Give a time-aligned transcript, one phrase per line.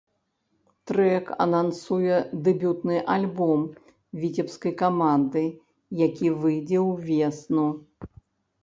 [0.91, 2.17] Трэк анансуе
[2.47, 3.61] дэбютны альбом
[4.23, 5.43] віцебскай каманды,
[6.05, 7.67] які выйдзе ўвесну.